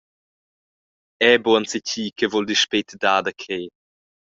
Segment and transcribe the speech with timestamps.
[1.25, 3.67] Era buca enzatgi che vul dispet dar da crer.